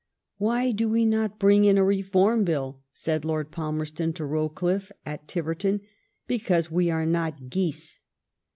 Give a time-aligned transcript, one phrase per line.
[0.39, 5.27] Why do we not bring in a Reform Bill?" said Lord Palmerston to Rowoliffe at
[5.27, 7.99] Tiverton;'* because we are not geese."